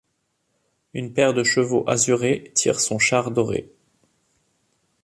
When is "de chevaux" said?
1.35-1.87